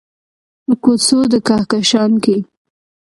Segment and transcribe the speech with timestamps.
[0.65, 2.37] په کوڅو د کهکشان کې